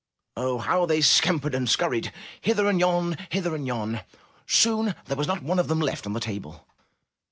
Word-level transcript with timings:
Oh! 0.35 0.57
how 0.57 0.87
they 0.87 0.99
scampered 1.01 1.53
and 1.53 1.69
scurried! 1.69 2.11
Hither 2.41 2.67
and 2.67 2.79
yon! 2.79 3.17
Hither 3.29 3.53
and 3.53 3.67
yon! 3.67 4.01
Soon 4.47 4.95
there 5.05 5.15
was 5.15 5.27
not 5.27 5.43
one 5.43 5.59
of 5.59 5.67
them 5.67 5.79
left 5.79 6.07
on 6.07 6.13
the 6.13 6.19
table. 6.19 6.65